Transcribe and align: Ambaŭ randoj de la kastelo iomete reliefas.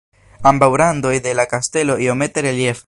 Ambaŭ 0.51 0.69
randoj 0.83 1.13
de 1.27 1.35
la 1.41 1.47
kastelo 1.53 1.99
iomete 2.07 2.47
reliefas. 2.49 2.79